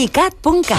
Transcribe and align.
icat.cat 0.00 0.78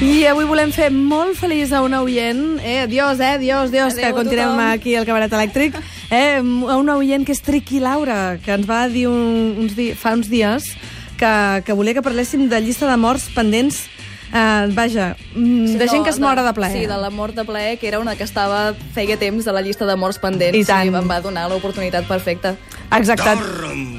I 0.00 0.26
avui 0.30 0.46
volem 0.48 0.70
fer 0.72 0.88
molt 0.92 1.36
feliç 1.36 1.72
a 1.74 1.82
una 1.84 2.00
oient. 2.04 2.60
Eh, 2.62 2.82
adiós, 2.84 3.20
eh, 3.20 3.34
adiós, 3.36 3.68
adiós, 3.68 3.92
Adéu 3.92 4.04
que 4.04 4.12
continuem 4.12 4.54
tothom. 4.54 4.72
aquí 4.72 4.94
al 4.96 5.04
cabaret 5.04 5.32
elèctric. 5.32 5.74
Eh, 6.10 6.38
a 6.38 6.76
una 6.76 6.96
oient 6.96 7.24
que 7.26 7.32
és 7.32 7.42
Triqui 7.42 7.80
Laura, 7.80 8.38
que 8.44 8.52
ens 8.52 8.68
va 8.68 8.86
dir 8.88 9.08
un, 9.08 9.56
uns 9.58 9.74
di 9.76 9.92
fa 9.92 10.14
uns 10.14 10.28
dies 10.30 10.72
que, 11.18 11.62
que 11.64 11.72
volia 11.72 11.94
que 11.94 12.02
parléssim 12.02 12.48
de 12.48 12.60
llista 12.60 12.88
de 12.88 12.96
morts 12.96 13.28
pendents 13.34 13.88
eh, 14.32 14.68
vaja, 14.72 15.16
mm, 15.34 15.76
de 15.78 15.88
gent 15.88 16.04
que 16.04 16.10
es 16.10 16.20
mora 16.20 16.42
de 16.42 16.52
plaer. 16.52 16.72
Sí, 16.72 16.86
de 16.86 16.96
la 16.96 17.10
mort 17.10 17.34
de 17.34 17.44
plaer, 17.44 17.78
que 17.78 17.88
era 17.88 17.98
una 17.98 18.16
que 18.16 18.24
estava 18.24 18.74
feia 18.94 19.16
temps 19.16 19.44
de 19.44 19.52
la 19.52 19.62
llista 19.62 19.86
de 19.86 19.96
morts 19.96 20.18
pendents. 20.18 20.56
I 20.56 20.64
tant. 20.64 20.86
I 20.86 20.94
em 20.94 21.10
va 21.10 21.20
donar 21.20 21.48
l'oportunitat 21.50 22.06
perfecta. 22.06 22.56
Exacte. 22.92 23.36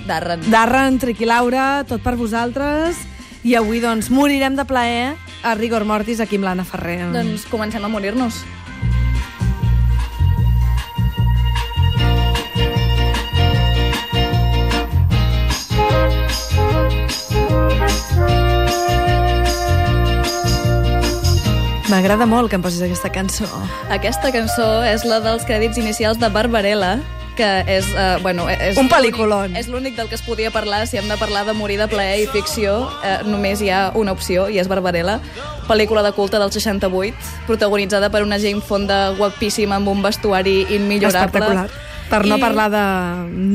Darren. 0.07 0.49
Darren, 0.49 0.99
Triqui 0.99 1.25
Laura, 1.25 1.83
tot 1.87 2.01
per 2.01 2.15
vosaltres. 2.15 2.97
I 3.43 3.55
avui, 3.55 3.79
doncs, 3.79 4.09
morirem 4.09 4.55
de 4.55 4.65
plaer 4.65 5.15
a 5.43 5.55
rigor 5.55 5.85
mortis 5.85 6.19
aquí 6.19 6.35
amb 6.35 6.49
l'Anna 6.49 6.65
Ferrer. 6.65 7.05
Doncs 7.13 7.45
comencem 7.51 7.83
a 7.83 7.87
morir-nos. 7.87 8.43
M'agrada 22.07 22.23
molt 22.23 22.47
que 22.47 22.55
em 22.55 22.61
posis 22.63 22.79
aquesta 22.85 23.09
cançó. 23.11 23.47
Aquesta 23.91 24.29
cançó 24.31 24.65
és 24.87 25.01
la 25.03 25.17
dels 25.19 25.41
crèdits 25.43 25.75
inicials 25.75 26.15
de 26.21 26.29
Barbarella, 26.31 26.93
que 27.35 27.49
és, 27.67 27.89
uh, 27.91 28.21
bueno, 28.23 28.45
és... 28.47 28.77
Un 28.79 28.87
pel·liculon. 28.87 29.57
És 29.59 29.67
l'únic 29.67 29.97
del 29.97 30.07
que 30.07 30.15
es 30.15 30.23
podia 30.23 30.47
parlar. 30.55 30.85
Si 30.87 30.95
hem 30.95 31.11
de 31.11 31.17
parlar 31.19 31.43
de 31.43 31.51
morir 31.51 31.75
de 31.81 31.89
plaer 31.91 32.21
i 32.21 32.29
ficció, 32.31 32.77
eh, 33.03 33.17
només 33.27 33.59
hi 33.59 33.73
ha 33.75 33.89
una 33.99 34.15
opció, 34.15 34.47
i 34.47 34.55
és 34.63 34.71
Barbarella, 34.71 35.17
pel·lícula 35.67 36.05
de 36.05 36.13
culte 36.15 36.39
del 36.39 36.55
68, 36.55 37.35
protagonitzada 37.49 38.07
per 38.07 38.23
una 38.23 38.39
Jane 38.39 38.63
Fonda 38.63 39.09
guapíssima 39.19 39.75
amb 39.75 39.91
un 39.91 39.99
vestuari 40.07 40.61
immillorable. 40.79 41.27
Espectacular. 41.27 41.86
Per 42.09 42.25
no 42.25 42.37
I- 42.37 42.41
parlar 42.41 42.69
de, 42.71 42.83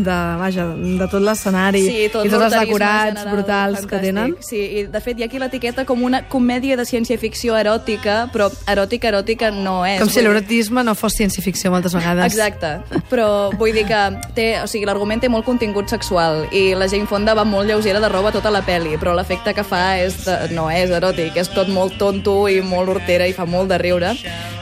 de, 0.05 0.17
vaja, 0.39 0.67
de 0.77 1.06
tot 1.08 1.22
l'escenari 1.25 1.81
Sí, 1.86 2.08
tot 2.12 2.27
i 2.27 2.31
tots 2.31 2.45
els 2.45 2.53
decorats 2.59 3.14
general, 3.14 3.31
brutals 3.34 3.78
que 3.86 3.97
fantàstic. 3.97 4.00
tenen. 4.03 4.34
Sí, 4.44 4.61
i 4.61 4.83
de 4.92 5.00
fet 5.00 5.19
hi 5.19 5.25
ha 5.25 5.27
aquí 5.31 5.39
l'etiqueta 5.41 5.84
com 5.89 6.03
una 6.05 6.22
comèdia 6.28 6.77
de 6.77 6.84
ciència-ficció 6.84 7.56
eròtica, 7.56 8.28
però 8.33 8.50
eròtica, 8.69 9.09
eròtica 9.09 9.50
no 9.50 9.86
és. 9.86 9.98
Com 10.03 10.11
si 10.12 10.20
l'erotisme 10.20 10.84
no 10.84 10.94
fos 10.94 11.17
ciència-ficció 11.17 11.70
moltes 11.72 11.94
vegades. 11.97 12.27
Exacte, 12.33 12.75
però 13.11 13.50
vull 13.56 13.72
dir 13.72 13.86
que 13.89 14.03
té, 14.36 14.48
o 14.62 14.66
sigui, 14.66 14.84
l'argument 14.89 15.20
té 15.22 15.31
molt 15.33 15.44
contingut 15.48 15.89
sexual 15.89 16.47
i 16.53 16.75
la 16.75 16.89
Jane 16.89 17.06
Fonda 17.06 17.34
va 17.34 17.44
molt 17.44 17.69
lleugera 17.69 18.00
de 18.00 18.09
roba 18.12 18.33
tota 18.33 18.50
la 18.50 18.61
peli, 18.62 18.97
però 19.00 19.14
l'efecte 19.16 19.55
que 19.55 19.64
fa 19.64 19.97
és 19.98 20.25
de, 20.27 20.37
no 20.53 20.69
és 20.70 20.91
eròtic, 20.91 21.37
és 21.41 21.48
tot 21.55 21.69
molt 21.72 21.97
tonto 21.98 22.48
i 22.48 22.61
molt 22.61 22.89
hortera 22.89 23.27
i 23.27 23.33
fa 23.33 23.47
molt 23.47 23.69
de 23.72 23.78
riure. 23.78 24.12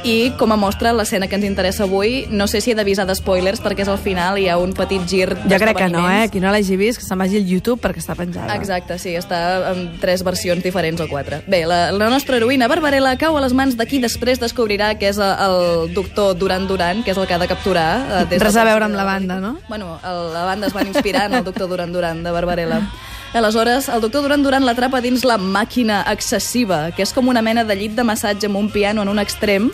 I 0.03 0.33
com 0.41 0.49
a 0.53 0.57
mostra, 0.57 0.95
l'escena 0.97 1.27
que 1.29 1.37
ens 1.37 1.45
interessa 1.45 1.85
avui, 1.85 2.23
no 2.33 2.47
sé 2.49 2.63
si 2.65 2.73
he 2.73 2.75
d'avisar 2.75 3.05
de 3.05 3.13
spoilers 3.19 3.61
perquè 3.61 3.85
és 3.85 3.91
al 3.93 3.99
final 4.01 4.39
i 4.41 4.47
hi 4.47 4.49
ha 4.49 4.57
un 4.57 4.73
petit 4.73 5.03
gir 5.05 5.27
Jo 5.45 5.59
crec 5.61 5.77
que 5.77 5.89
no, 5.93 6.07
eh? 6.09 6.31
Qui 6.33 6.41
no 6.41 6.49
l'hagi 6.55 6.79
vist, 6.81 7.03
que 7.03 7.05
se'n 7.05 7.21
vagi 7.21 7.37
al 7.37 7.45
YouTube 7.45 7.83
perquè 7.85 8.01
està 8.01 8.17
penjada. 8.17 8.57
Exacte, 8.57 8.97
sí, 9.03 9.13
està 9.19 9.41
en 9.75 9.99
tres 10.01 10.25
versions 10.25 10.65
diferents 10.65 11.05
o 11.05 11.09
quatre. 11.11 11.43
Bé, 11.53 11.67
la, 11.69 11.91
la 11.93 12.09
nostra 12.09 12.39
heroïna 12.41 12.71
Barbarella 12.73 13.13
cau 13.21 13.37
a 13.37 13.45
les 13.45 13.53
mans 13.53 13.77
de 13.77 13.85
qui 13.91 14.01
després 14.01 14.41
descobrirà 14.41 14.95
que 14.97 15.13
és 15.13 15.21
eh, 15.21 15.29
el 15.45 15.93
doctor 15.93 16.33
Duran 16.39 16.65
Duran, 16.71 17.05
que 17.05 17.13
és 17.13 17.21
el 17.21 17.29
que 17.29 17.37
ha 17.37 17.43
de 17.43 17.51
capturar. 17.51 17.91
eh, 18.23 18.25
des 18.33 18.41
Res 18.41 18.57
a 18.57 18.65
veure 18.65 18.89
amb 18.89 18.97
la 18.97 19.05
banda, 19.05 19.37
no? 19.45 19.59
Bueno, 19.69 19.99
el, 20.01 20.33
la 20.33 20.45
banda 20.49 20.69
es 20.69 20.73
van 20.73 20.89
inspirar 20.89 21.27
en 21.29 21.35
el 21.43 21.45
doctor 21.45 21.69
Duran 21.69 21.93
Duran 21.93 22.25
de 22.25 22.31
Barbarella. 22.31 22.81
Aleshores, 23.33 23.89
el 23.89 24.01
doctor 24.01 24.23
Duran 24.23 24.43
Duran 24.43 24.65
l'atrapa 24.67 24.99
dins 25.01 25.23
la 25.23 25.37
màquina 25.39 26.01
excessiva, 26.11 26.89
que 26.97 27.05
és 27.05 27.13
com 27.15 27.29
una 27.31 27.45
mena 27.47 27.63
de 27.63 27.77
llit 27.79 27.95
de 27.95 28.03
massatge 28.03 28.49
amb 28.49 28.59
un 28.59 28.67
piano 28.75 29.05
en 29.05 29.09
un 29.13 29.23
extrem, 29.23 29.69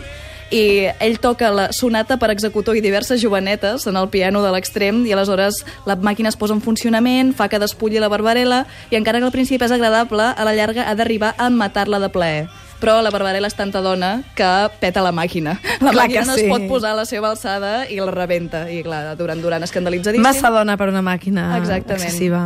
i 0.53 0.85
ell 1.01 1.17
toca 1.19 1.49
la 1.51 1.65
sonata 1.73 2.19
per 2.21 2.29
executor 2.31 2.77
i 2.77 2.83
diverses 2.85 3.19
jovenetes 3.19 3.87
en 3.89 3.97
el 3.97 4.07
piano 4.13 4.43
de 4.45 4.53
l'extrem 4.53 5.01
i 5.09 5.11
aleshores 5.11 5.63
la 5.89 5.97
màquina 5.97 6.29
es 6.29 6.37
posa 6.37 6.53
en 6.53 6.61
funcionament, 6.61 7.33
fa 7.33 7.49
que 7.49 7.59
despulli 7.59 7.97
la 7.99 8.13
barbarella 8.13 8.61
i 8.91 9.01
encara 9.01 9.19
que 9.19 9.27
al 9.27 9.33
principi 9.33 9.65
és 9.65 9.73
agradable, 9.73 10.29
a 10.37 10.45
la 10.45 10.53
llarga 10.53 10.85
ha 10.85 10.95
d'arribar 10.95 11.33
a 11.37 11.49
matar-la 11.49 11.99
de 11.99 12.13
plaer. 12.13 12.45
Però 12.77 12.99
la 13.01 13.09
Barbarella 13.09 13.49
és 13.49 13.55
tanta 13.57 13.81
dona 13.81 14.19
que 14.37 14.47
peta 14.81 15.01
la 15.01 15.11
màquina. 15.15 15.55
La 15.81 15.91
Clar 15.91 16.05
màquina 16.05 16.25
no 16.29 16.35
sí. 16.37 16.45
es 16.45 16.51
pot 16.51 16.67
posar 16.69 16.91
a 16.93 16.99
la 16.99 17.05
seva 17.09 17.31
alçada 17.31 17.87
i 17.89 17.97
la 17.97 18.11
rebenta. 18.13 18.67
I 18.69 18.83
clar, 18.85 19.15
Duran 19.17 19.41
Duran 19.41 19.65
escandalitzadíssim. 19.65 20.23
Massa 20.23 20.51
dona 20.53 20.77
per 20.77 20.89
una 20.93 21.01
màquina 21.01 21.55
Exactament. 21.57 22.03
excessiva. 22.05 22.43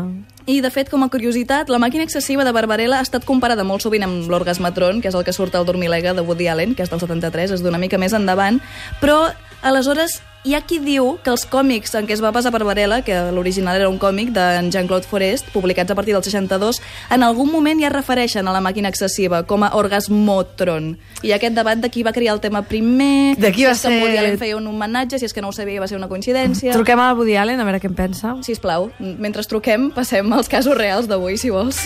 I, 0.47 0.62
de 0.64 0.72
fet, 0.74 0.90
com 0.90 1.03
a 1.06 1.09
curiositat, 1.12 1.70
la 1.70 1.78
màquina 1.78 2.03
excessiva 2.08 2.44
de 2.47 2.52
Barbarella 2.56 2.97
ha 2.97 3.06
estat 3.06 3.28
comparada 3.28 3.64
molt 3.68 3.84
sovint 3.84 4.08
amb 4.08 4.31
l'Orgasmatron, 4.31 5.02
que 5.03 5.12
és 5.12 5.16
el 5.16 5.24
que 5.28 5.36
surt 5.36 5.53
al 5.56 5.68
Dormilega 5.68 6.16
de 6.18 6.24
Woody 6.25 6.47
Allen, 6.50 6.74
que 6.75 6.81
és 6.84 6.90
del 6.90 7.00
73, 7.03 7.52
és 7.59 7.62
d'una 7.62 7.78
mica 7.78 8.00
més 8.02 8.16
endavant, 8.18 8.58
però, 9.03 9.28
aleshores, 9.62 10.22
hi 10.44 10.56
ha 10.57 10.62
qui 10.66 10.79
diu 10.81 11.19
que 11.22 11.29
els 11.29 11.44
còmics 11.46 11.91
en 12.00 12.07
què 12.09 12.16
es 12.16 12.22
va 12.24 12.31
basar 12.34 12.50
Barbarella, 12.53 13.03
que 13.06 13.13
l'original 13.29 13.75
era 13.78 13.90
un 13.91 14.00
còmic 14.02 14.31
d'en 14.34 14.72
Jean-Claude 14.74 15.06
Forest, 15.06 15.52
publicats 15.53 15.94
a 15.94 15.96
partir 15.96 16.16
del 16.16 16.24
62, 16.25 16.79
en 17.13 17.22
algun 17.22 17.52
moment 17.52 17.78
ja 17.79 17.91
es 17.91 17.94
refereixen 17.94 18.47
a 18.50 18.53
la 18.56 18.62
màquina 18.66 18.90
excessiva 18.90 19.44
com 19.46 19.62
a 19.62 19.69
Orgasmotron. 19.78 20.96
I 21.22 21.35
aquest 21.38 21.53
debat 21.53 21.78
de 21.78 21.91
qui 21.94 22.02
va 22.02 22.09
crear 22.16 22.34
el 22.34 22.41
tema 22.41 22.63
primer, 22.66 23.35
De 23.38 23.52
qui 23.52 23.62
si 23.62 23.66
va 23.68 23.75
que 23.75 23.84
ser- 23.84 24.02
Woody 24.02 24.18
Allen 24.18 24.40
feia 24.40 24.57
un 24.57 24.66
homenatge, 24.66 25.19
si 25.19 25.25
és 25.25 25.34
que 25.34 25.44
no 25.44 25.50
ho 25.50 25.53
sabia 25.53 25.79
va 25.79 25.88
ser 25.88 25.97
una 25.97 26.07
coincidència... 26.09 26.73
Truquem 26.73 27.00
al 27.00 27.16
Woody 27.18 27.35
Allen 27.38 27.59
a 27.59 27.63
veure 27.68 27.79
què 27.79 27.85
en 27.91 27.94
pensa. 27.96 28.34
Sisplau, 28.41 28.90
mentre 29.00 29.44
truquem, 29.44 29.91
passem 29.91 30.34
als 30.34 30.50
casos 30.50 30.73
reals 30.75 31.06
d'avui, 31.08 31.38
si 31.38 31.52
vols. 31.53 31.85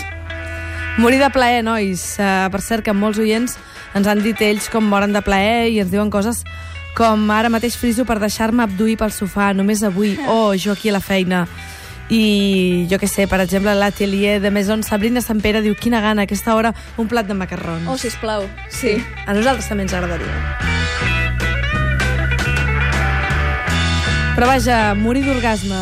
Morir 0.96 1.18
de 1.20 1.28
plaer, 1.28 1.60
nois. 1.62 2.16
Uh, 2.16 2.48
per 2.48 2.62
cert, 2.64 2.82
que 2.82 2.94
molts 2.96 3.18
oients 3.20 3.58
ens 3.94 4.06
han 4.08 4.22
dit 4.24 4.40
ells 4.40 4.70
com 4.72 4.84
moren 4.88 5.12
de 5.12 5.20
plaer 5.20 5.68
i 5.68 5.80
ens 5.80 5.90
diuen 5.92 6.08
coses 6.08 6.40
com 6.96 7.30
ara 7.30 7.52
mateix 7.52 7.76
friso 7.76 8.06
per 8.08 8.16
deixar-me 8.22 8.64
abduir 8.64 8.96
pel 8.96 9.12
sofà, 9.12 9.52
només 9.52 9.82
avui, 9.84 10.14
oh, 10.32 10.54
jo 10.56 10.72
aquí 10.72 10.88
a 10.88 10.96
la 10.96 11.04
feina. 11.04 11.44
I 12.08 12.86
jo 12.88 13.00
que 13.02 13.08
sé, 13.10 13.26
per 13.26 13.40
exemple, 13.42 13.74
l'atelier 13.74 14.38
de 14.40 14.52
Maison 14.54 14.82
Sabrina 14.86 15.20
Sant 15.20 15.42
Pere 15.42 15.60
diu 15.60 15.74
quina 15.74 16.00
gana, 16.00 16.22
a 16.22 16.30
aquesta 16.30 16.54
hora, 16.54 16.72
un 16.96 17.10
plat 17.10 17.26
de 17.28 17.34
macarrons. 17.34 17.90
Oh, 17.90 17.98
sisplau, 18.00 18.46
sí. 18.70 18.96
A 19.26 19.34
nosaltres 19.36 19.68
també 19.68 19.84
ens 19.84 19.96
agradaria. 19.98 20.86
Però 24.36 24.50
vaja, 24.50 24.92
morir 24.94 25.22
d'orgasme, 25.24 25.76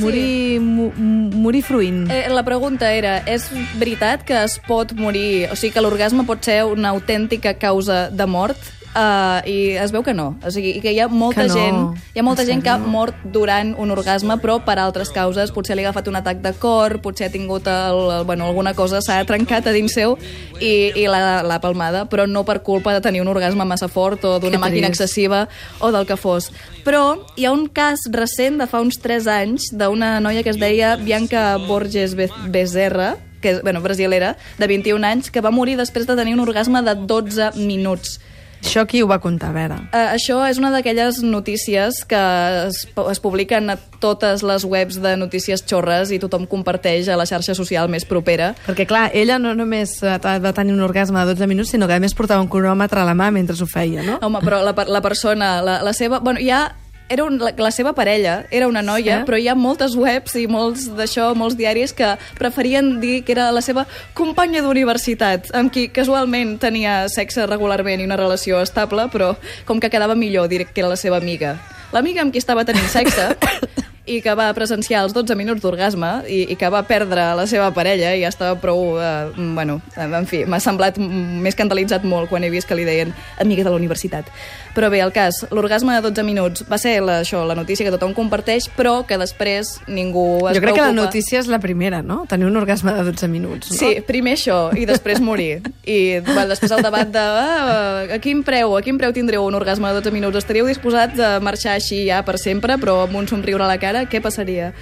morir, 0.00 0.60
mo, 0.64 0.88
morir 0.96 1.60
fruint. 1.62 2.06
Eh, 2.08 2.24
la 2.32 2.40
pregunta 2.44 2.88
era, 2.88 3.18
és 3.28 3.44
veritat 3.76 4.24
que 4.24 4.36
es 4.46 4.56
pot 4.64 4.94
morir, 4.96 5.50
o 5.52 5.56
sigui 5.60 5.74
que 5.76 5.84
l'orgasme 5.84 6.24
pot 6.28 6.40
ser 6.44 6.62
una 6.64 6.92
autèntica 6.96 7.52
causa 7.60 8.08
de 8.08 8.26
mort? 8.26 8.74
Uh, 8.98 9.38
I 9.46 9.56
es 9.78 9.92
veu 9.94 10.02
que 10.02 10.10
no. 10.16 10.32
O 10.42 10.50
sigui, 10.50 10.80
que 10.82 10.90
hi 10.90 10.98
ha 10.98 11.06
molta 11.06 11.44
Que 11.44 11.48
no. 11.48 11.54
gent, 11.54 11.76
hi 12.16 12.18
ha 12.18 12.22
molta 12.26 12.42
En 12.42 12.48
gent 12.48 12.62
que 12.64 12.70
ha 12.72 12.78
mort 12.82 13.14
durant 13.30 13.76
un 13.78 13.92
orgasme, 13.94 14.34
però 14.42 14.56
per 14.66 14.74
altres 14.82 15.12
causes. 15.14 15.52
Potser 15.54 15.76
li 15.76 15.84
ha 15.84 15.90
agafat 15.92 16.08
un 16.10 16.16
atac 16.18 16.40
de 16.42 16.50
cor, 16.58 16.96
potser 17.04 17.28
ha 17.28 17.30
tingut 17.30 17.68
el, 17.70 18.00
el, 18.16 18.24
bueno, 18.26 18.48
alguna 18.48 18.72
cosa, 18.74 18.98
s'ha 19.04 19.20
trencat 19.28 19.68
a 19.70 19.74
dins 19.76 19.94
seu 19.94 20.16
i, 20.58 20.90
i 20.98 21.04
l'ha 21.06 21.60
palmada, 21.62 22.06
però 22.10 22.26
no 22.26 22.42
per 22.48 22.58
culpa 22.66 22.90
de 22.96 23.00
tenir 23.04 23.20
un 23.22 23.28
orgasme 23.30 23.62
massa 23.64 23.86
fort 23.86 24.24
o 24.24 24.38
d'una 24.42 24.58
màquina 24.58 24.88
excessiva 24.90 25.44
o 25.78 25.92
del 25.94 26.04
que 26.08 26.16
fos. 26.18 26.50
Però 26.82 27.20
hi 27.36 27.44
ha 27.46 27.52
un 27.54 27.68
cas 27.68 28.02
recent 28.10 28.58
de 28.58 28.66
fa 28.66 28.80
uns 28.82 28.98
3 28.98 29.28
anys 29.30 29.68
d'una 29.78 30.16
noia 30.18 30.42
que 30.42 30.50
es 30.50 30.58
deia 30.58 30.96
Bianca 30.96 31.52
Borges 31.68 32.16
Be- 32.18 32.32
Bezerra, 32.48 33.14
que 33.40 33.52
és 33.52 33.62
bueno, 33.62 33.80
brasilera, 33.80 34.34
de 34.58 34.66
21 34.66 35.06
anys, 35.06 35.30
que 35.30 35.40
va 35.40 35.52
morir 35.54 35.76
després 35.78 36.08
de 36.08 36.16
tenir 36.18 36.34
un 36.34 36.40
orgasme 36.42 36.82
de 36.82 36.96
12 37.06 37.52
minuts. 37.62 38.18
Això 38.62 38.84
qui 38.88 39.02
ho 39.02 39.08
va 39.08 39.20
contar, 39.22 39.52
a 39.52 39.56
veure? 39.56 39.78
Uh, 39.92 40.14
això 40.14 40.40
és 40.48 40.58
una 40.60 40.70
d'aquelles 40.74 41.20
notícies 41.24 42.02
que 42.08 42.22
es, 42.66 42.82
es 42.88 43.22
publiquen 43.22 43.70
a 43.72 43.78
totes 44.02 44.42
les 44.46 44.64
webs 44.68 44.98
de 45.02 45.14
notícies 45.18 45.64
xorres 45.66 46.12
i 46.14 46.20
tothom 46.22 46.46
comparteix 46.50 47.08
a 47.08 47.16
la 47.18 47.26
xarxa 47.28 47.56
social 47.58 47.90
més 47.90 48.06
propera. 48.08 48.52
Perquè, 48.66 48.86
clar, 48.88 49.08
ella 49.16 49.38
no 49.42 49.54
només 49.58 49.98
eh, 50.02 50.18
va 50.18 50.54
tenir 50.56 50.74
un 50.74 50.84
orgasme 50.86 51.22
de 51.22 51.34
12 51.34 51.50
minuts, 51.50 51.72
sinó 51.74 51.88
que 51.88 51.98
a 51.98 52.02
més 52.02 52.16
portava 52.18 52.42
un 52.44 52.50
cronòmetre 52.50 53.02
a 53.02 53.08
la 53.08 53.16
mà 53.18 53.30
mentre 53.34 53.56
ho 53.58 53.68
feia, 53.68 54.04
no? 54.06 54.18
Home, 54.22 54.42
però 54.44 54.60
la, 54.66 54.74
la 54.74 55.02
persona, 55.04 55.58
la, 55.62 55.80
la 55.82 55.94
seva... 55.96 56.20
Bueno, 56.20 56.42
hi 56.42 56.50
ha 56.50 56.66
era 57.08 57.24
un, 57.24 57.38
la, 57.40 57.52
la 57.56 57.70
seva 57.72 57.92
parella, 57.96 58.44
era 58.50 58.68
una 58.68 58.82
noia, 58.82 59.18
Sí. 59.20 59.24
però 59.26 59.38
hi 59.40 59.48
ha 59.48 59.54
moltes 59.54 59.94
webs 59.96 60.34
i 60.36 60.46
molts 60.46 60.88
d'això, 60.94 61.34
molts 61.34 61.56
diaris 61.56 61.92
que 61.96 62.16
preferien 62.38 63.00
dir 63.00 63.22
que 63.24 63.32
era 63.32 63.50
la 63.52 63.62
seva 63.64 63.86
companya 64.14 64.60
d'universitat, 64.62 65.50
amb 65.54 65.72
qui 65.72 65.88
casualment 65.88 66.58
tenia 66.60 67.08
sexe 67.08 67.46
regularment 67.46 68.00
i 68.00 68.04
una 68.04 68.16
relació 68.20 68.60
estable, 68.60 69.08
però 69.12 69.34
com 69.64 69.80
que 69.80 69.90
quedava 69.90 70.14
millor 70.14 70.48
dir 70.48 70.66
que 70.66 70.80
era 70.80 70.88
la 70.92 70.96
seva 71.00 71.16
amiga. 71.16 71.56
L'amiga 71.92 72.20
amb 72.20 72.32
qui 72.32 72.38
estava 72.38 72.66
tenint 72.68 72.88
sexe 72.92 73.30
i 74.08 74.20
que 74.24 74.34
va 74.38 74.48
presenciar 74.56 75.02
els 75.06 75.14
12 75.16 75.36
minuts 75.38 75.62
d'orgasme 75.64 76.10
i, 76.28 76.44
i 76.52 76.56
que 76.58 76.70
va 76.72 76.82
perdre 76.88 77.26
la 77.38 77.46
seva 77.50 77.70
parella 77.76 78.14
i 78.16 78.22
ja 78.24 78.30
estava 78.32 78.56
prou... 78.60 78.96
Eh, 78.98 79.32
bueno, 79.54 79.80
en 79.96 80.26
fi, 80.30 80.44
m'ha 80.48 80.60
semblat... 80.64 80.98
M'he 80.98 81.50
escandalitzat 81.52 82.04
molt 82.08 82.30
quan 82.30 82.44
he 82.44 82.50
vist 82.52 82.68
que 82.68 82.76
li 82.78 82.86
deien 82.88 83.12
amiga 83.40 83.64
de 83.66 83.70
la 83.72 83.76
universitat. 83.78 84.28
Però 84.74 84.90
bé, 84.92 85.00
el 85.02 85.10
cas, 85.12 85.40
l'orgasme 85.50 85.94
de 85.96 86.02
12 86.04 86.22
minuts 86.26 86.64
va 86.70 86.78
ser 86.78 86.98
la, 87.02 87.20
això, 87.24 87.40
la 87.48 87.56
notícia 87.58 87.84
que 87.86 87.90
tothom 87.94 88.12
comparteix, 88.14 88.68
però 88.76 89.00
que 89.08 89.18
després 89.18 89.76
ningú 89.88 90.46
es 90.48 90.56
Jo 90.56 90.62
crec 90.62 90.74
preocupa. 90.74 90.84
que 90.84 90.88
la 90.92 90.96
notícia 91.00 91.40
és 91.40 91.48
la 91.50 91.58
primera, 91.58 92.02
no? 92.02 92.20
Tenir 92.30 92.46
un 92.46 92.56
orgasme 92.60 92.92
de 92.94 93.02
12 93.08 93.28
minuts, 93.32 93.72
no? 93.72 93.78
Sí, 93.80 93.98
primer 94.06 94.36
això, 94.38 94.58
i 94.78 94.86
després 94.86 95.20
morir. 95.24 95.62
I 95.82 96.20
bueno, 96.20 96.46
després 96.52 96.70
el 96.76 96.84
debat 96.84 97.10
de 97.10 97.24
ah, 97.24 98.04
a 98.14 98.18
quin 98.22 98.44
preu, 98.46 98.76
a 98.78 98.82
quin 98.84 99.00
preu 99.00 99.12
tindreu 99.16 99.46
un 99.48 99.56
orgasme 99.58 99.90
de 99.90 99.98
12 100.00 100.14
minuts? 100.14 100.38
Estaríeu 100.38 100.68
disposats 100.68 101.18
a 101.18 101.38
marxar 101.42 101.74
així 101.74 102.04
ja 102.06 102.20
per 102.26 102.38
sempre, 102.38 102.78
però 102.78 103.00
amb 103.08 103.18
un 103.18 103.26
somriure 103.30 103.66
a 103.66 103.70
la 103.72 103.78
cara? 103.82 103.97
Què 104.06 104.22
passaria? 104.22 104.72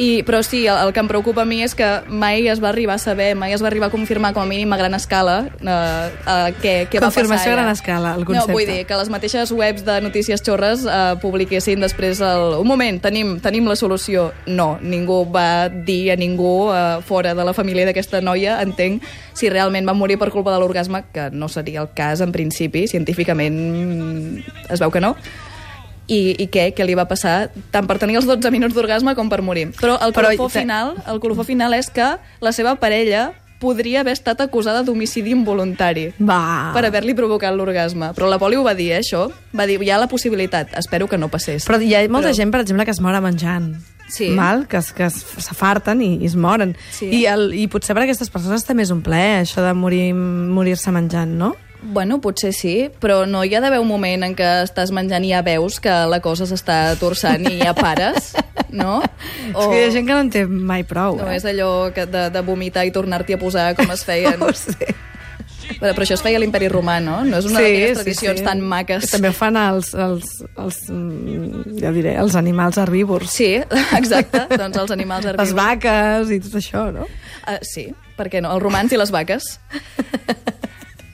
I, 0.00 0.22
però 0.24 0.42
sí, 0.42 0.66
el, 0.66 0.78
el 0.86 0.92
que 0.94 1.02
em 1.02 1.08
preocupa 1.10 1.42
a 1.42 1.48
mi 1.48 1.60
és 1.64 1.74
que 1.76 1.86
mai 2.08 2.46
es 2.48 2.60
va 2.62 2.70
arribar 2.70 2.94
a 2.96 3.02
saber, 3.02 3.34
mai 3.36 3.52
es 3.52 3.60
va 3.60 3.68
arribar 3.68 3.90
a 3.90 3.92
confirmar 3.92 4.30
com 4.32 4.44
a 4.44 4.48
mínim 4.48 4.70
a 4.72 4.78
gran 4.78 4.94
escala 4.94 5.50
eh, 5.60 5.66
eh, 5.66 6.54
què, 6.62 6.74
què 6.88 7.02
va 7.02 7.10
passar. 7.10 7.26
Confirmació 7.26 7.52
a 7.52 7.56
gran 7.58 7.68
escala, 7.72 8.14
el 8.16 8.24
concepte. 8.24 8.48
No, 8.48 8.56
vull 8.56 8.70
dir 8.70 8.84
que 8.88 9.00
les 9.00 9.10
mateixes 9.12 9.52
webs 9.52 9.84
de 9.84 9.98
notícies 10.00 10.44
xorres 10.46 10.86
eh, 10.86 11.00
publiquessin 11.20 11.82
després 11.82 12.22
el... 12.24 12.60
Un 12.62 12.70
moment, 12.70 13.00
tenim, 13.02 13.34
tenim 13.44 13.68
la 13.68 13.76
solució. 13.76 14.30
No, 14.46 14.70
ningú 14.80 15.24
va 15.34 15.68
dir 15.68 16.14
a 16.14 16.18
ningú 16.20 16.70
eh, 16.72 17.02
fora 17.06 17.34
de 17.34 17.44
la 17.44 17.56
família 17.56 17.88
d'aquesta 17.90 18.22
noia, 18.24 18.60
entenc, 18.62 19.04
si 19.36 19.52
realment 19.52 19.88
va 19.88 19.96
morir 19.96 20.20
per 20.20 20.30
culpa 20.30 20.54
de 20.54 20.62
l'orgasme, 20.62 21.02
que 21.12 21.28
no 21.32 21.50
seria 21.52 21.82
el 21.84 21.92
cas 21.96 22.22
en 22.24 22.32
principi, 22.32 22.86
científicament 22.88 23.60
es 24.70 24.80
veu 24.80 24.92
que 24.92 25.02
no, 25.02 25.16
i, 26.10 26.34
i 26.42 26.48
què, 26.50 26.72
què 26.74 26.84
li 26.84 26.96
va 26.98 27.06
passar 27.06 27.52
tant 27.70 27.86
per 27.86 27.96
tenir 28.02 28.18
els 28.18 28.26
12 28.26 28.50
minuts 28.50 28.74
d'orgasme 28.74 29.14
com 29.14 29.30
per 29.30 29.40
morir. 29.46 29.68
Però 29.78 29.94
el 30.02 30.10
Però 30.16 30.32
colofó, 30.34 30.48
te- 30.50 30.64
final, 30.64 30.96
el 31.06 31.20
colofó 31.22 31.44
final 31.46 31.76
és 31.78 31.88
que 31.94 32.16
la 32.42 32.52
seva 32.52 32.74
parella 32.82 33.30
podria 33.60 34.00
haver 34.00 34.14
estat 34.16 34.40
acusada 34.40 34.80
d'homicidi 34.82 35.34
involuntari 35.36 36.06
Va. 36.16 36.70
per 36.72 36.80
haver-li 36.88 37.12
provocat 37.14 37.52
l'orgasme. 37.54 38.08
Però 38.16 38.26
la 38.30 38.38
Poli 38.40 38.56
ho 38.56 38.62
va 38.64 38.72
dir, 38.74 38.90
eh, 38.94 39.02
això. 39.02 39.26
Va 39.52 39.66
dir, 39.68 39.76
hi 39.84 39.90
ha 39.92 39.98
la 40.00 40.08
possibilitat, 40.08 40.72
espero 40.80 41.06
que 41.08 41.18
no 41.20 41.28
passés. 41.28 41.66
Però 41.68 41.76
hi 41.80 41.94
ha 41.94 42.00
molta 42.08 42.30
Però- 42.30 42.36
gent, 42.38 42.50
per 42.50 42.62
exemple, 42.62 42.86
que 42.88 42.90
es 42.96 43.00
mora 43.04 43.20
menjant. 43.20 43.74
Sí. 44.10 44.30
Mal, 44.34 44.64
que, 44.66 44.80
que 44.96 45.06
s'afarten 45.10 46.00
i, 46.02 46.16
i 46.22 46.26
es 46.26 46.34
moren. 46.34 46.72
Sí. 46.90 47.06
I, 47.20 47.26
el, 47.30 47.52
I 47.54 47.68
potser 47.70 47.94
per 47.94 48.02
aquestes 48.08 48.30
persones 48.32 48.64
també 48.66 48.82
és 48.82 48.90
un 48.90 49.02
plaer, 49.06 49.42
això 49.44 49.62
de 49.62 49.74
morir 49.78 50.08
morir-se 50.14 50.90
menjant, 50.90 51.30
no? 51.38 51.52
Bueno, 51.82 52.20
potser 52.20 52.52
sí, 52.52 52.74
però 53.00 53.22
no 53.26 53.42
hi 53.44 53.54
ha 53.56 53.60
d'haver 53.62 53.80
un 53.80 53.88
moment 53.88 54.24
en 54.26 54.34
què 54.36 54.48
estàs 54.66 54.92
menjant 54.92 55.24
i 55.24 55.32
ja 55.32 55.40
veus 55.46 55.80
que 55.80 55.92
la 56.10 56.20
cosa 56.20 56.44
s'està 56.48 56.96
torçant 57.00 57.46
i 57.48 57.56
ja 57.62 57.72
pares, 57.76 58.34
no? 58.68 58.98
O... 59.54 59.62
És 59.62 59.64
que 59.64 59.78
hi 59.78 59.84
ha 59.86 59.92
gent 59.94 60.08
que 60.08 60.16
no 60.16 60.24
en 60.26 60.32
té 60.34 60.44
mai 60.46 60.84
prou. 60.84 61.20
No 61.22 61.30
eh? 61.30 61.38
és 61.38 61.46
allò 61.48 61.90
que 61.96 62.04
de, 62.10 62.26
de 62.34 62.42
vomitar 62.44 62.84
i 62.84 62.92
tornar-t'hi 62.92 63.38
a 63.38 63.40
posar 63.40 63.70
com 63.78 63.92
es 63.94 64.04
feien... 64.06 64.36
No 64.44 64.52
sé. 64.56 64.92
Però, 65.78 65.92
però 65.94 66.02
això 66.02 66.16
es 66.16 66.22
feia 66.24 66.38
a 66.38 66.40
l'imperi 66.42 66.68
romà, 66.72 66.96
no? 67.04 67.20
No 67.26 67.38
és 67.38 67.46
una 67.46 67.60
d'aquelles 67.62 68.00
tradicions 68.00 68.40
tan 68.44 68.62
maques. 68.72 69.04
Que 69.04 69.12
també 69.14 69.30
ho 69.30 69.36
fan 69.36 69.56
els, 69.60 69.92
els, 69.94 70.32
els, 70.58 70.80
mm, 70.90 71.76
ja 71.80 71.92
diré, 71.94 72.16
els 72.20 72.34
animals 72.40 72.80
herbívors. 72.80 73.30
Sí, 73.36 73.52
exacte, 74.00 74.46
doncs 74.50 74.80
els 74.82 74.94
animals 74.96 75.28
Les 75.28 75.34
herbívors. 75.34 75.54
vaques 75.60 76.34
i 76.34 76.40
tot 76.46 76.58
això, 76.60 76.88
no? 76.94 77.06
Uh, 77.44 77.60
sí, 77.66 77.86
per 78.18 78.28
què 78.32 78.42
no? 78.42 78.50
Els 78.56 78.64
romans 78.64 78.92
i 78.92 78.98
les 79.00 79.14
vaques. 79.14 79.52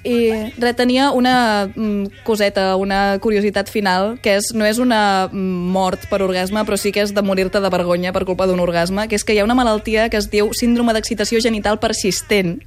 I 0.07 0.19
res, 0.61 0.77
tenia 0.79 1.11
una 1.11 1.67
mm, 1.67 2.23
coseta, 2.27 2.69
una 2.79 3.19
curiositat 3.23 3.71
final, 3.73 4.15
que 4.23 4.37
és, 4.39 4.53
no 4.55 4.67
és 4.69 4.79
una 4.83 5.29
mm, 5.33 5.73
mort 5.75 6.07
per 6.11 6.23
orgasme, 6.25 6.63
però 6.67 6.79
sí 6.79 6.93
que 6.95 7.03
és 7.03 7.15
de 7.17 7.25
morir-te 7.27 7.61
de 7.63 7.73
vergonya 7.73 8.15
per 8.15 8.25
culpa 8.29 8.47
d'un 8.47 8.63
orgasme, 8.63 9.09
que 9.11 9.19
és 9.19 9.27
que 9.27 9.35
hi 9.35 9.43
ha 9.43 9.49
una 9.49 9.59
malaltia 9.59 10.09
que 10.13 10.21
es 10.21 10.31
diu 10.31 10.53
síndrome 10.55 10.95
d'excitació 10.95 11.43
genital 11.43 11.81
persistent, 11.83 12.61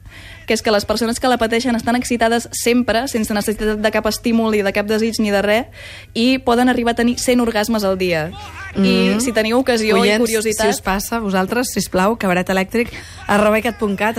que 0.49 0.57
és 0.57 0.63
que 0.65 0.73
les 0.73 0.87
persones 0.89 1.21
que 1.21 1.29
la 1.29 1.37
pateixen 1.37 1.77
estan 1.77 1.99
excitades 1.99 2.49
sempre, 2.57 3.05
sense 3.11 3.35
necessitat 3.37 3.77
de 3.77 3.91
cap 3.93 4.07
estímul 4.09 4.57
i 4.57 4.63
de 4.65 4.73
cap 4.73 4.89
desig 4.89 5.21
ni 5.21 5.29
de 5.29 5.43
res, 5.45 5.85
i 6.17 6.39
poden 6.41 6.73
arribar 6.73 6.97
a 6.97 6.99
tenir 7.03 7.19
100 7.21 7.45
orgasmes 7.45 7.85
al 7.85 7.99
dia. 8.01 8.31
I 8.77 9.17
si 9.21 9.33
teniu 9.33 9.59
ocasió 9.59 9.97
i 9.97 10.01
Oients, 10.01 10.21
curiositat... 10.21 10.65
si 10.65 10.77
us 10.77 10.81
passa, 10.85 11.19
vosaltres, 11.21 11.71
sisplau, 11.73 12.15
cabaret 12.21 12.49
elèctric, 12.53 12.91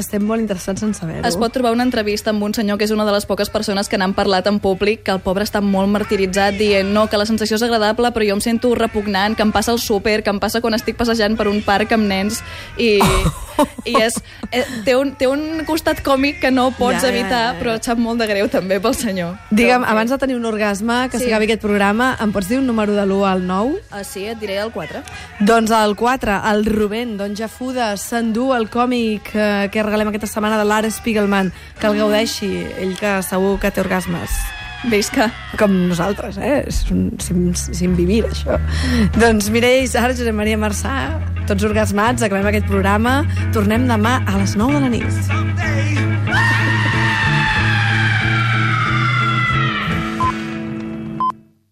estem 0.02 0.22
molt 0.26 0.42
interessats 0.42 0.82
en 0.86 0.94
saber-ho. 0.94 1.26
Es 1.26 1.38
pot 1.38 1.54
trobar 1.54 1.72
una 1.74 1.86
entrevista 1.86 2.30
amb 2.34 2.42
un 2.46 2.54
senyor 2.54 2.78
que 2.78 2.86
és 2.86 2.94
una 2.94 3.06
de 3.06 3.14
les 3.14 3.26
poques 3.26 3.50
persones 3.50 3.90
que 3.90 3.98
n'han 3.98 4.14
parlat 4.14 4.46
en 4.50 4.58
públic, 4.62 5.04
que 5.06 5.14
el 5.14 5.22
pobre 5.22 5.46
està 5.46 5.62
molt 5.62 5.90
martiritzat 5.90 6.58
dient 6.58 6.90
no, 6.94 7.06
que 7.10 7.18
la 7.18 7.26
sensació 7.26 7.58
és 7.58 7.66
agradable 7.66 8.10
però 8.14 8.26
jo 8.26 8.38
em 8.38 8.42
sento 8.44 8.74
repugnant, 8.78 9.34
que 9.38 9.46
em 9.46 9.54
passa 9.54 9.74
al 9.74 9.82
súper, 9.82 10.20
que 10.26 10.34
em 10.34 10.42
passa 10.42 10.62
quan 10.62 10.78
estic 10.78 10.98
passejant 10.98 11.38
per 11.38 11.48
un 11.50 11.62
parc 11.66 11.94
amb 11.94 12.10
nens 12.10 12.42
i, 12.78 12.98
i 13.84 13.94
és, 14.00 14.14
eh, 14.52 14.64
té, 14.84 14.94
un, 14.96 15.14
té 15.18 15.26
un 15.30 15.64
costat 15.68 16.02
còmic 16.04 16.40
que 16.40 16.50
no 16.50 16.70
pots 16.76 17.02
Ja, 17.02 17.08
ja, 17.08 17.12
evitar, 17.14 17.30
ja, 17.30 17.52
ja. 17.52 17.58
però 17.60 17.74
et 17.76 17.84
sap 17.84 17.98
molt 17.98 18.18
de 18.20 18.26
greu 18.30 18.48
també 18.48 18.80
pel 18.80 18.94
senyor. 18.94 19.36
Digue'm, 19.50 19.82
Però, 19.84 19.90
abans 19.94 20.10
de 20.10 20.18
tenir 20.18 20.36
un 20.36 20.44
orgasme, 20.46 21.08
que 21.10 21.18
Sí. 21.18 21.24
s'acabi 21.24 21.44
aquest 21.48 21.62
programa, 21.62 22.16
em 22.20 22.32
pots 22.32 22.48
dir 22.48 22.58
un 22.58 22.66
número 22.66 22.92
de 22.92 23.04
l'1 23.06 23.24
al 23.26 23.46
9? 23.46 23.80
Ah, 23.90 24.04
sí, 24.04 24.24
et 24.26 24.38
diré 24.38 24.58
el 24.58 24.70
4. 24.72 25.02
Doncs 25.40 25.70
el 25.70 25.96
4, 25.96 26.40
el 26.52 26.64
Rubén, 26.66 27.16
Don 27.16 27.34
Jafuda, 27.36 27.96
s'endú 27.96 28.52
el 28.54 28.68
còmic 28.70 29.30
eh, 29.34 29.68
que 29.72 29.82
regalem 29.82 30.08
aquesta 30.08 30.26
setmana 30.26 30.58
de 30.58 30.64
l'Ara 30.64 30.90
Spiegelman, 30.90 31.52
que 31.80 31.86
el 31.86 31.96
gaudeixi, 31.98 32.50
ell 32.78 32.96
que 32.98 33.22
segur 33.22 33.58
que 33.60 33.70
té 33.70 33.80
orgasmes. 33.80 34.30
Visca. 34.88 35.26
Com 35.58 35.74
nosaltres, 35.90 36.38
eh? 36.38 36.64
És 36.66 36.86
un, 36.90 37.10
sin, 37.20 37.54
sin 37.54 37.94
vivir, 37.98 38.22
això. 38.24 38.56
doncs 39.20 39.50
Mireia 39.52 39.82
Isar, 39.84 40.10
Josep 40.16 40.32
Maria 40.34 40.56
Marçà, 40.56 40.94
tots 41.48 41.64
orgasmats, 41.68 42.24
acabem 42.26 42.50
aquest 42.52 42.68
programa. 42.70 43.20
Tornem 43.56 43.88
demà 43.90 44.20
a 44.26 44.40
les 44.40 44.56
9 44.60 44.76
de 44.76 44.88
la 44.88 44.96
nit. 44.98 45.39